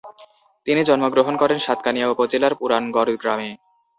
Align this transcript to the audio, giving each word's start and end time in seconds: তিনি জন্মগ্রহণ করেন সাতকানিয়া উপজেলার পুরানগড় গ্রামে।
তিনি 0.67 0.81
জন্মগ্রহণ 0.83 1.33
করেন 1.37 1.57
সাতকানিয়া 1.57 2.11
উপজেলার 2.13 2.53
পুরানগড় 2.59 3.11
গ্রামে। 3.21 3.49